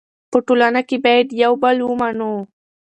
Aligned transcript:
په 0.31 0.37
ټولنه 0.47 0.81
کې 0.87 0.97
باید 1.05 1.27
یو 1.43 1.53
بل 1.63 1.77
ومنو. 1.83 2.33